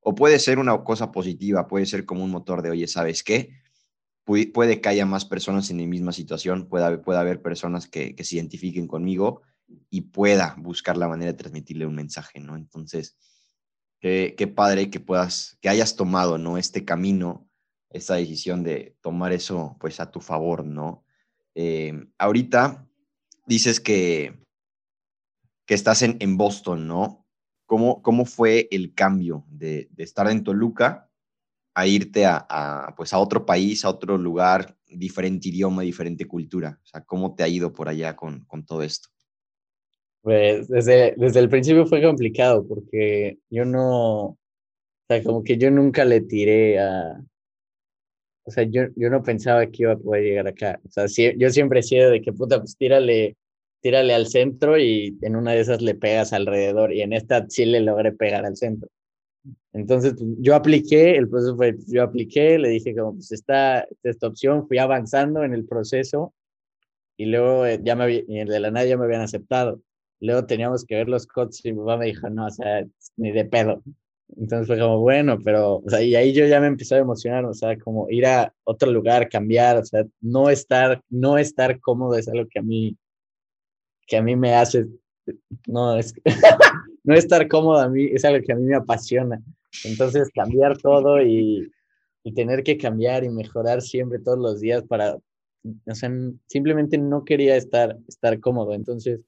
[0.00, 3.63] o puede ser una cosa positiva, puede ser como un motor de, oye, ¿sabes qué?
[4.24, 8.36] Puede que haya más personas en la misma situación, puede haber personas que, que se
[8.36, 9.42] identifiquen conmigo
[9.90, 12.56] y pueda buscar la manera de transmitirle un mensaje, ¿no?
[12.56, 13.16] Entonces,
[14.00, 16.58] qué, qué padre que puedas, que hayas tomado, ¿no?
[16.58, 17.48] Este camino,
[17.90, 21.04] esta decisión de tomar eso, pues, a tu favor, ¿no?
[21.54, 22.86] Eh, ahorita
[23.46, 24.42] dices que,
[25.66, 27.26] que estás en, en Boston, ¿no?
[27.66, 31.10] ¿Cómo, ¿Cómo fue el cambio de, de estar en Toluca
[31.74, 36.78] a irte a, a, pues a otro país, a otro lugar, diferente idioma, diferente cultura?
[36.82, 39.08] O sea, ¿cómo te ha ido por allá con, con todo esto?
[40.22, 44.38] Pues desde, desde el principio fue complicado porque yo no, o
[45.08, 47.20] sea, como que yo nunca le tiré a,
[48.44, 50.80] o sea, yo, yo no pensaba que iba a poder llegar acá.
[50.86, 53.36] O sea, sí, yo siempre he sido de que, puta, pues tírale,
[53.80, 57.64] tírale al centro y en una de esas le pegas alrededor y en esta sí
[57.64, 58.88] le logré pegar al centro.
[59.72, 64.28] Entonces, pues, yo apliqué, el proceso fue, yo apliqué, le dije como, pues está esta
[64.28, 66.32] opción, fui avanzando en el proceso
[67.16, 69.80] y luego eh, ya me, y de la nada ya me habían aceptado.
[70.20, 72.84] Luego teníamos que ver los coches y mi mamá me dijo, no, o sea,
[73.16, 73.82] ni de pedo.
[74.36, 77.44] Entonces fue como, bueno, pero, o sea, y ahí yo ya me empecé a emocionar,
[77.44, 82.16] o sea, como ir a otro lugar, cambiar, o sea, no estar, no estar cómodo
[82.16, 82.96] es algo que a mí,
[84.06, 84.86] que a mí me hace,
[85.66, 86.14] no, es,
[87.04, 89.40] no estar cómodo a mí es algo que a mí me apasiona.
[89.84, 91.70] Entonces cambiar todo y,
[92.24, 96.10] y tener que cambiar y mejorar siempre todos los días para, o sea,
[96.46, 98.72] simplemente no quería estar, estar cómodo.
[98.72, 99.20] Entonces,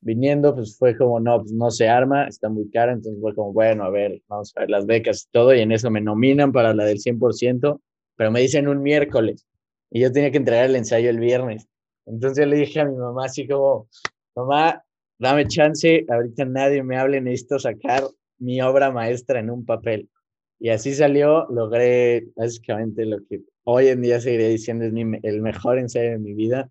[0.00, 3.52] viniendo, pues fue como, no, pues no se arma, está muy cara, entonces fue como,
[3.52, 6.52] bueno, a ver, vamos a ver las becas y todo, y en eso me nominan
[6.52, 7.80] para la del 100%,
[8.16, 9.46] pero me dicen un miércoles,
[9.90, 11.66] y yo tenía que entregar el ensayo el viernes.
[12.06, 13.88] Entonces yo le dije a mi mamá así como,
[14.36, 14.84] mamá,
[15.18, 18.04] dame chance, ahorita nadie me hable, necesito sacar
[18.38, 20.08] mi obra maestra en un papel.
[20.58, 25.42] Y así salió, logré básicamente lo que hoy en día seguiré diciendo es mi, el
[25.42, 26.70] mejor ensayo de mi vida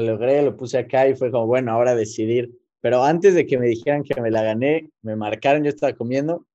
[0.00, 2.50] lo logré, lo puse acá y fue como, bueno, ahora decidir.
[2.80, 6.46] Pero antes de que me dijeran que me la gané, me marcaron, yo estaba comiendo,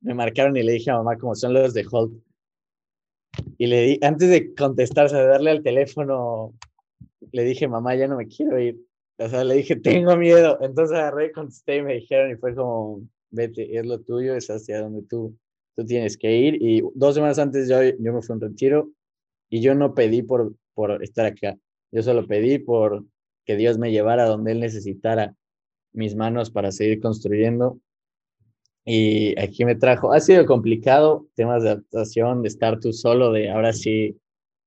[0.00, 2.12] me marcaron y le dije a mamá como son los de Hulk.
[3.58, 6.54] Y le di, antes de contestarse, de darle al teléfono,
[7.32, 8.78] le dije, mamá, ya no me quiero ir.
[9.18, 10.58] O sea, le dije, tengo miedo.
[10.60, 14.80] Entonces agarré, contesté y me dijeron y fue como, vete, es lo tuyo, es hacia
[14.80, 15.36] donde tú,
[15.76, 16.58] tú tienes que ir.
[16.60, 18.90] Y dos semanas antes yo, yo me fui a un retiro
[19.48, 21.56] y yo no pedí por, por estar acá.
[21.92, 23.04] Yo solo pedí por
[23.44, 25.36] que Dios me llevara donde Él necesitara
[25.92, 27.78] mis manos para seguir construyendo.
[28.84, 33.50] Y aquí me trajo, ha sido complicado, temas de adaptación, de estar tú solo, de
[33.50, 34.18] ahora sí,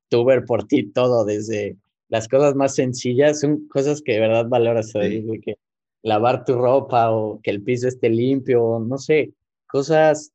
[0.09, 1.77] tú ver por ti todo, desde
[2.09, 5.25] las cosas más sencillas, son cosas que de verdad valoras, sí.
[5.43, 5.55] que
[6.03, 9.33] lavar tu ropa o que el piso esté limpio, no sé,
[9.67, 10.31] cosas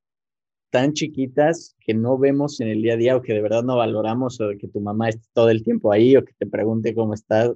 [0.70, 3.76] tan chiquitas que no vemos en el día a día o que de verdad no
[3.76, 7.14] valoramos o que tu mamá esté todo el tiempo ahí o que te pregunte cómo
[7.14, 7.52] estás.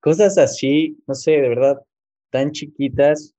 [0.00, 1.82] Cosas así, no sé, de verdad,
[2.30, 3.34] tan chiquitas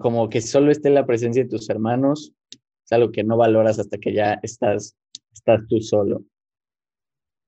[0.00, 2.32] como que solo esté la presencia de tus hermanos,
[2.84, 4.96] es algo que no valoras hasta que ya estás,
[5.32, 6.22] estás tú solo.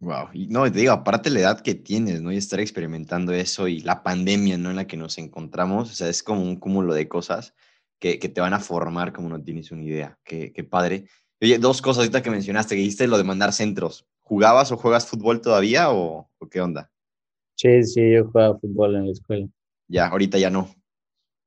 [0.01, 2.33] Wow, y no, te digo, aparte la edad que tienes, ¿no?
[2.33, 4.71] Y estar experimentando eso y la pandemia, ¿no?
[4.71, 7.55] En la que nos encontramos, o sea, es como un cúmulo de cosas
[7.99, 10.19] que, que, te van a formar como no tienes una idea.
[10.25, 11.05] Qué, qué padre.
[11.43, 14.07] Oye, dos cosas ahorita que mencionaste, que dijiste lo de mandar centros.
[14.21, 16.91] ¿Jugabas o juegas fútbol todavía o, o qué onda?
[17.57, 19.47] Sí, sí, yo jugaba fútbol en la escuela.
[19.87, 20.75] Ya, ahorita ya no.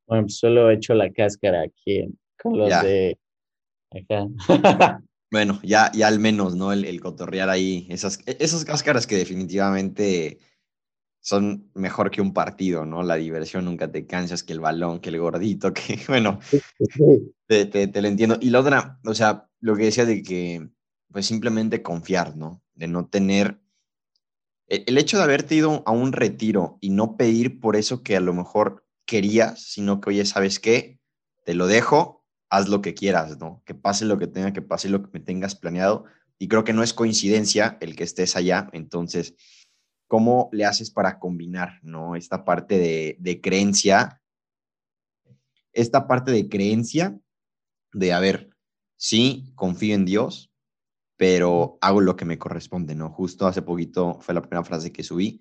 [0.06, 2.08] Bueno, pues solo he hecho la cáscara aquí
[2.40, 2.84] con los ya.
[2.84, 3.18] de
[3.90, 4.28] acá.
[5.34, 6.72] bueno, ya, ya al menos, ¿no?
[6.72, 10.38] El, el cotorrear ahí, esas, esas cáscaras que definitivamente
[11.22, 13.02] son mejor que un partido, ¿no?
[13.02, 16.40] La diversión nunca te cansas, que el balón, que el gordito, que bueno,
[17.48, 18.38] te, te, te, lo entiendo.
[18.42, 20.70] Y la otra, o sea, lo que decía de que,
[21.12, 22.62] pues simplemente confiar, ¿no?
[22.76, 23.60] De no tener,
[24.68, 28.16] el, el hecho de haberte ido a un retiro y no pedir por eso que
[28.16, 31.00] a lo mejor querías, sino que, oye, ¿sabes qué?
[31.44, 32.23] Te lo dejo,
[32.54, 33.64] haz lo que quieras, ¿no?
[33.66, 36.06] Que pase lo que tenga que pase, lo que me tengas planeado.
[36.38, 39.34] Y creo que no es coincidencia el que estés allá, entonces
[40.08, 42.16] cómo le haces para combinar, ¿no?
[42.16, 44.22] Esta parte de, creencia,
[45.72, 47.20] esta parte de creencia
[47.92, 48.52] de, a ver,
[48.98, 50.52] sí, confío en Dios,
[51.18, 53.10] pero hago lo que me corresponde, ¿no?
[53.10, 55.40] Justo hace poquito fue la primera frase que subí,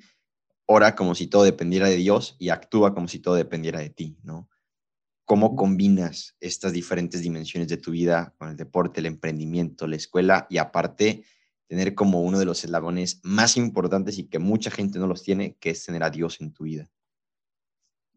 [0.64, 4.16] ora como si todo dependiera de Dios y actúa como si todo dependiera de ti,
[4.22, 4.48] ¿no?
[5.24, 10.46] ¿Cómo combinas estas diferentes dimensiones de tu vida con el deporte, el emprendimiento, la escuela
[10.50, 11.24] y aparte
[11.68, 15.56] tener como uno de los eslabones más importantes y que mucha gente no los tiene,
[15.58, 16.90] que es tener a Dios en tu vida?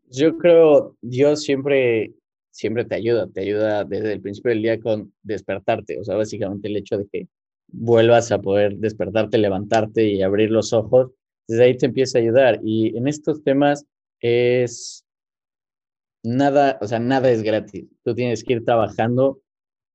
[0.09, 2.13] Yo creo Dios siempre
[2.55, 6.69] siempre te ayuda, te ayuda desde el principio del día con despertarte, o sea, básicamente
[6.69, 7.27] el hecho de que
[7.67, 11.11] vuelvas a poder despertarte, levantarte y abrir los ojos,
[11.49, 12.61] desde ahí te empieza a ayudar.
[12.63, 13.85] Y en estos temas
[14.21, 15.04] es
[16.25, 17.85] nada, o sea, nada es gratis.
[18.03, 19.41] Tú tienes que ir trabajando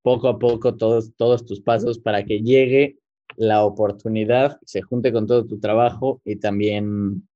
[0.02, 2.98] poco a poco todos, todos tus pasos para que llegue
[3.36, 7.28] la oportunidad, se junte con todo tu trabajo y también,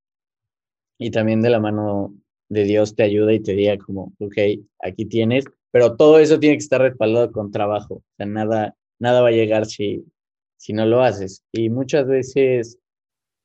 [0.98, 2.14] y también de la mano
[2.48, 4.36] de Dios te ayuda y te diga como, ok,
[4.80, 9.32] aquí tienes, pero todo eso tiene que estar respaldado con trabajo, nada, nada va a
[9.32, 10.04] llegar si,
[10.56, 11.42] si no lo haces.
[11.52, 12.78] Y muchas veces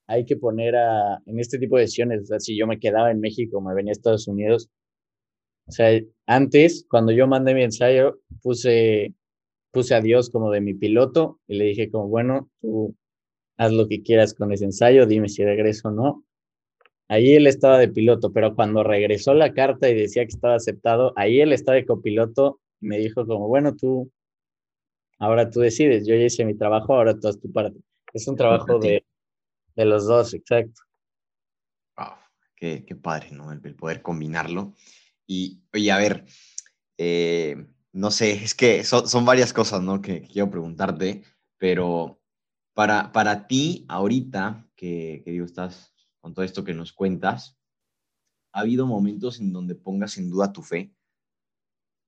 [0.07, 3.19] hay que poner a, en este tipo de decisiones, o si yo me quedaba en
[3.19, 4.69] México, me venía a Estados Unidos,
[5.69, 9.13] o sea, antes, cuando yo mandé mi ensayo, puse,
[9.71, 12.95] puse a Dios como de mi piloto y le dije como, bueno, tú
[13.55, 16.25] haz lo que quieras con ese ensayo, dime si regreso o no.
[17.07, 21.13] Ahí él estaba de piloto, pero cuando regresó la carta y decía que estaba aceptado,
[21.15, 24.11] ahí él estaba de copiloto y me dijo como, bueno, tú,
[25.19, 27.79] ahora tú decides, yo ya hice mi trabajo, ahora tú haz tu parte.
[28.11, 29.05] Es un trabajo de,
[29.75, 30.81] de los dos, exacto.
[31.95, 32.15] Wow,
[32.55, 33.51] qué, qué padre, ¿no?
[33.51, 34.73] El, poder combinarlo.
[35.29, 36.25] Y, oye, a ver,
[36.97, 40.01] eh, no sé, es que son, varias cosas, ¿no?
[40.01, 41.23] Que, quiero preguntarte,
[41.59, 42.19] pero
[42.73, 47.59] para, para ti, ahorita, que, que digo, estás con todo esto que nos cuentas,
[48.53, 50.95] ¿ha habido momentos en donde pongas en duda tu fe?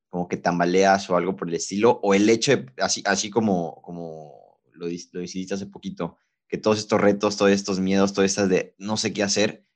[0.09, 4.59] Como que tambaleas o algo por el estilo, o el hecho así, así como, como
[4.73, 8.73] lo, lo decidiste hace poquito, que todos estos retos, todos estos miedos, todas estas de
[8.79, 9.67] no sé qué hacer,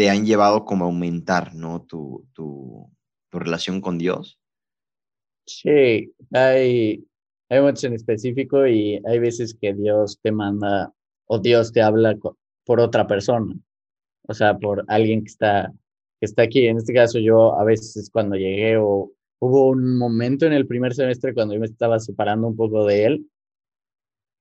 [0.00, 1.82] te han llevado como a aumentar, ¿no?
[1.82, 2.90] Tu, tu,
[3.28, 4.40] tu relación con Dios.
[5.46, 7.04] Sí, hay,
[7.50, 10.90] hay momentos en específico y hay veces que Dios te manda
[11.26, 12.16] o Dios te habla
[12.64, 13.54] por otra persona
[14.26, 15.70] o sea, por alguien que está,
[16.18, 16.66] que está aquí.
[16.66, 20.94] En este caso, yo a veces cuando llegué o hubo un momento en el primer
[20.94, 23.30] semestre cuando yo me estaba separando un poco de él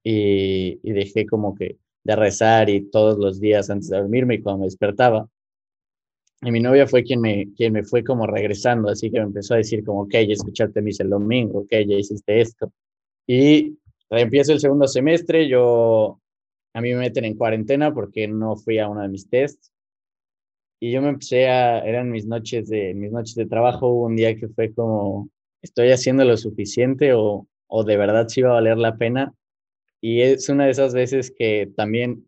[0.05, 4.41] y, y dejé como que de rezar y todos los días antes de dormirme y
[4.41, 5.27] cuando me despertaba.
[6.41, 9.55] Y mi novia fue quien me, quien me fue como regresando, así que me empezó
[9.55, 12.71] a decir como, ok, ya escuchaste misa el domingo, ok, ya hiciste esto.
[13.27, 13.77] Y
[14.09, 16.19] empiezo el segundo semestre, yo,
[16.73, 19.71] a mí me meten en cuarentena porque no fui a uno de mis tests
[20.79, 24.15] y yo me empecé a, eran mis noches de, mis noches de trabajo, hubo un
[24.15, 25.29] día que fue como,
[25.61, 29.33] estoy haciendo lo suficiente o, o de verdad sí va a valer la pena.
[30.01, 32.25] Y es una de esas veces que también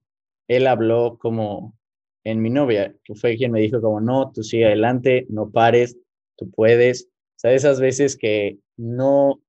[0.49, 1.77] él habló como
[2.23, 5.97] en mi novia, que fue quien me dijo como, no, tú sigue adelante, no pares,
[6.37, 7.05] tú puedes.
[7.05, 9.41] O sea, esas veces que no,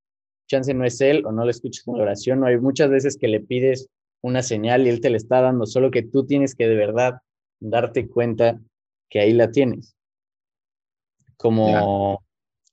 [0.47, 3.17] chance no es él o no le escuchas en la oración, no hay muchas veces
[3.17, 3.89] que le pides
[4.23, 7.15] una señal y él te la está dando, solo que tú tienes que de verdad
[7.61, 8.61] darte cuenta
[9.11, 9.95] que ahí la tienes.
[11.37, 12.23] Como,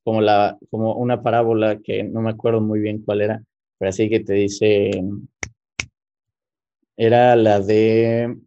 [0.03, 3.43] como, la, como una parábola que no me acuerdo muy bien cuál era,
[3.77, 4.91] pero así que te dice,
[6.95, 8.37] era la de,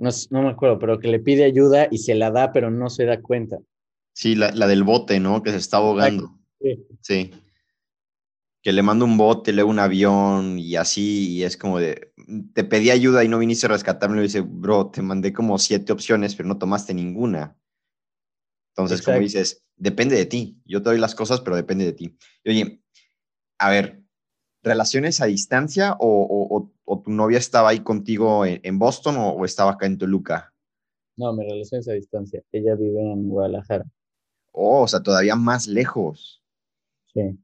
[0.00, 2.90] no, no me acuerdo, pero que le pide ayuda y se la da, pero no
[2.90, 3.58] se da cuenta.
[4.12, 5.42] Sí, la, la del bote, ¿no?
[5.42, 6.36] Que se está ahogando.
[6.60, 6.86] Sí.
[7.00, 7.30] sí
[8.62, 12.12] que le mando un bote, luego un avión y así, y es como de,
[12.54, 15.92] te pedí ayuda y no viniste a rescatarme, y dice, bro, te mandé como siete
[15.92, 17.56] opciones, pero no tomaste ninguna.
[18.74, 22.16] Entonces, como dices, depende de ti, yo te doy las cosas, pero depende de ti.
[22.46, 22.82] oye,
[23.58, 24.02] a ver,
[24.62, 29.86] ¿relaciones a distancia o, tu novia estaba ahí contigo en, Boston o, o, estaba acá
[29.86, 30.52] en Toluca?
[31.16, 33.84] No, mi relación es a distancia, ella vive en Guadalajara.
[34.52, 36.42] Oh, o sea, todavía más lejos.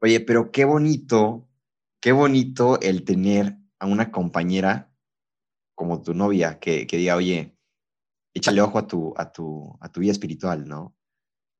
[0.00, 1.48] Oye, pero qué bonito,
[2.00, 4.92] qué bonito el tener a una compañera
[5.74, 7.56] como tu novia que, que diga, oye,
[8.32, 10.96] échale ojo a tu, a tu, a tu vida espiritual, ¿no?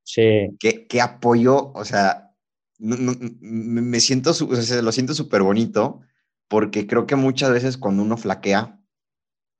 [0.04, 0.56] Sí.
[0.58, 1.72] ¿Qué, qué apoyo?
[1.72, 2.34] O sea,
[2.78, 6.00] me siento, o sea, lo siento súper bonito
[6.48, 8.80] porque creo que muchas veces cuando uno flaquea,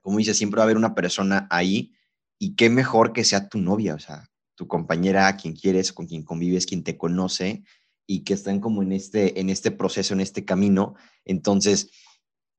[0.03, 1.93] como dice, siempre va a haber una persona ahí
[2.39, 6.23] y qué mejor que sea tu novia, o sea, tu compañera, quien quieres, con quien
[6.23, 7.65] convives, quien te conoce
[8.07, 10.95] y que están como en este, en este proceso, en este camino.
[11.25, 11.91] Entonces,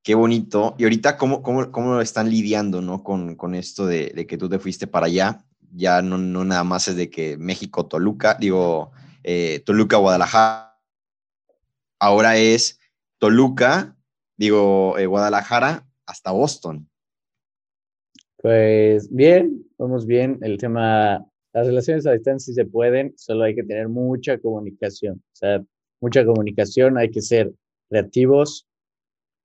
[0.03, 0.75] qué bonito.
[0.77, 3.03] Y ahorita, ¿cómo, cómo, cómo están lidiando ¿no?
[3.03, 5.45] con, con esto de, de, que tú te fuiste para allá?
[5.71, 8.91] Ya no, no nada más es de que México, Toluca, digo,
[9.23, 10.79] eh, Toluca, Guadalajara.
[11.99, 12.79] Ahora es
[13.17, 13.96] Toluca,
[14.37, 16.89] digo, eh, Guadalajara hasta Boston.
[18.37, 20.37] Pues bien, vamos bien.
[20.41, 25.15] El tema Las relaciones a distancia sí se pueden, solo hay que tener mucha comunicación.
[25.15, 25.63] O sea,
[25.99, 27.51] mucha comunicación, hay que ser
[27.89, 28.67] creativos,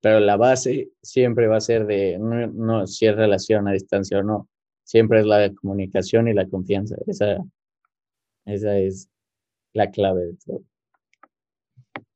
[0.01, 4.23] pero la base siempre va a ser de, no, si es relación a distancia o
[4.23, 4.49] no,
[4.85, 6.97] siempre es la comunicación y la confianza.
[7.07, 7.39] Esa,
[8.45, 9.09] esa es
[9.73, 10.63] la clave de todo.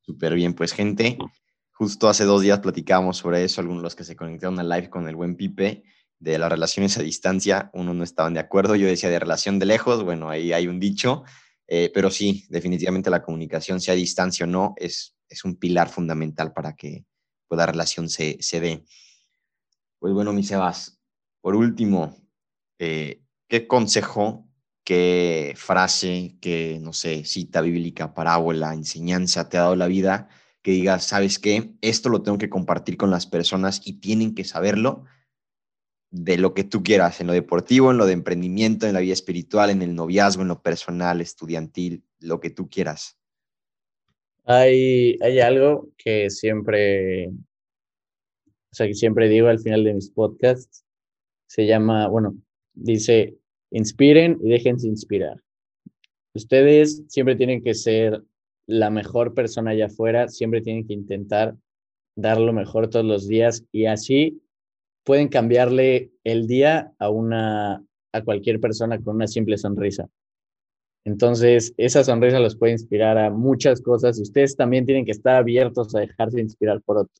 [0.03, 1.17] Súper bien, pues gente,
[1.77, 4.89] justo hace dos días platicábamos sobre eso, algunos de los que se conectaron al live
[4.89, 5.85] con el buen Pipe,
[6.19, 9.67] de las relaciones a distancia, uno no estaban de acuerdo, yo decía de relación de
[9.67, 11.25] lejos, bueno, ahí hay un dicho,
[11.67, 15.91] eh, pero sí, definitivamente la comunicación, sea a distancia o no, es, es un pilar
[15.91, 17.05] fundamental para que
[17.47, 18.85] pues, la relación se, se dé.
[19.99, 20.99] Pues bueno, mi Sebas,
[21.43, 22.17] por último,
[22.79, 24.49] eh, ¿qué consejo,
[24.83, 30.31] qué frase, qué, no sé, cita bíblica, parábola, enseñanza te ha dado la vida
[30.66, 34.42] que digas, sabes qué, esto lo tengo que compartir con las personas y tienen que
[34.42, 35.05] saberlo
[36.11, 39.12] de lo que tú quieras, en lo deportivo, en lo de emprendimiento, en la vida
[39.12, 43.16] espiritual, en el noviazgo, en lo personal, estudiantil, lo que tú quieras.
[44.42, 50.85] Hay, hay algo que siempre, o sea, que siempre digo al final de mis podcasts,
[51.46, 52.37] se llama, bueno,
[52.74, 53.37] dice,
[53.70, 55.40] inspiren y déjense inspirar.
[56.35, 58.20] Ustedes siempre tienen que ser
[58.66, 61.57] la mejor persona allá afuera, siempre tienen que intentar
[62.16, 64.42] dar lo mejor todos los días y así
[65.05, 70.09] pueden cambiarle el día a una a cualquier persona con una simple sonrisa.
[71.05, 75.37] Entonces, esa sonrisa los puede inspirar a muchas cosas y ustedes también tienen que estar
[75.37, 77.14] abiertos a dejarse inspirar por otro.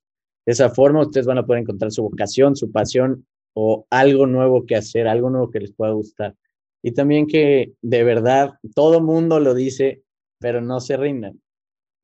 [0.45, 4.67] De esa forma, ustedes van a poder encontrar su vocación, su pasión o algo nuevo
[4.67, 6.35] que hacer, algo nuevo que les pueda gustar.
[6.83, 10.03] Y también que de verdad todo mundo lo dice,
[10.39, 11.41] pero no se rindan.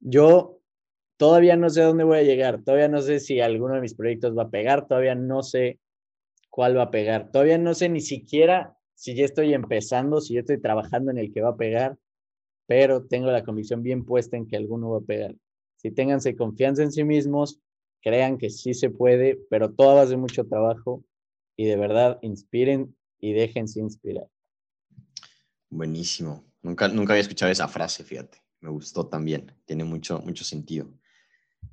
[0.00, 0.60] Yo
[1.16, 4.36] todavía no sé dónde voy a llegar, todavía no sé si alguno de mis proyectos
[4.36, 5.78] va a pegar, todavía no sé
[6.50, 10.40] cuál va a pegar, todavía no sé ni siquiera si ya estoy empezando, si yo
[10.40, 11.96] estoy trabajando en el que va a pegar,
[12.66, 15.34] pero tengo la convicción bien puesta en que alguno va a pegar.
[15.76, 17.60] Si ténganse confianza en sí mismos,
[18.00, 21.04] crean que sí se puede, pero todo ser mucho trabajo
[21.56, 24.28] y de verdad inspiren y déjense inspirar.
[25.70, 26.44] Buenísimo.
[26.62, 28.38] Nunca, nunca había escuchado esa frase, fíjate.
[28.60, 29.52] Me gustó también.
[29.64, 30.92] Tiene mucho, mucho sentido.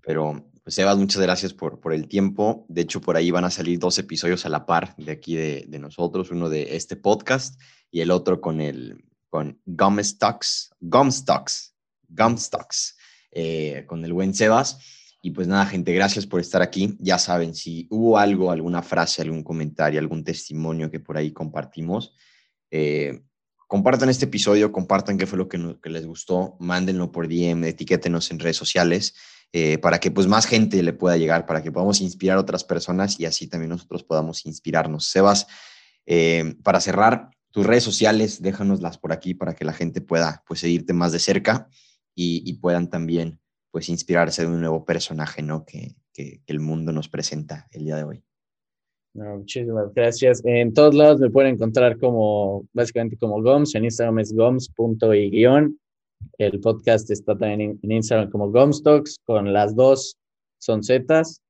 [0.02, 2.66] Pero, pues, Sebas, muchas gracias por, por el tiempo.
[2.68, 5.80] De hecho, por ahí van a salir dos episodios a la par de aquí de,
[5.80, 7.60] nosotros, uno de este podcast
[7.92, 11.76] y el otro con el con Gumstocks, Gumstocks,
[12.08, 12.98] Gumstocks,
[13.32, 14.80] eh, con el buen Sebas.
[15.22, 16.96] Y pues nada, gente, gracias por estar aquí.
[17.00, 22.16] Ya saben, si hubo algo, alguna frase, algún comentario, algún testimonio que por ahí compartimos,
[22.72, 23.22] eh,
[23.70, 28.40] compartan este episodio, compartan qué fue lo que, les gustó, mándenlo por DM, etiquétenos en
[28.40, 29.14] redes sociales.
[29.52, 32.64] Eh, para que pues más gente le pueda llegar, para que podamos inspirar a otras
[32.64, 35.06] personas y así también nosotros podamos inspirarnos.
[35.06, 35.48] Sebas,
[36.06, 40.60] eh, para cerrar, tus redes sociales, déjanoslas por aquí para que la gente pueda pues
[40.60, 41.68] seguirte más de cerca
[42.16, 43.40] y, puedan también
[43.72, 45.66] pues inspirarse de un nuevo personaje, ¿no?
[45.66, 45.96] Que,
[46.48, 48.24] el mundo nos presenta el día de hoy.
[49.26, 50.42] Muchísimas gracias.
[50.46, 55.78] En todos lados me pueden encontrar como, básicamente como GOMS, en Instagram es goms.y guion
[56.38, 60.18] el podcast está también en, Instagram como Gomstocks, con las dos
[60.58, 61.42] son Zetas.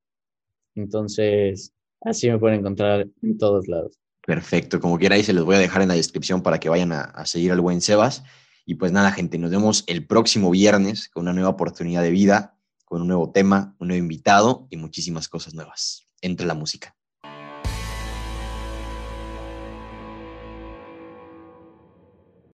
[0.74, 3.98] Entonces, así me pueden encontrar en todos lados.
[4.26, 7.02] Perfecto, como ahí se los voy a dejar en la descripción para que vayan a,
[7.02, 8.22] a seguir al buen Sebas.
[8.66, 12.56] Y pues nada, gente, nos vemos el próximo viernes con una nueva oportunidad de vida,
[12.84, 16.06] con un nuevo tema, un nuevo invitado y muchísimas cosas nuevas.
[16.20, 16.94] Entre la música.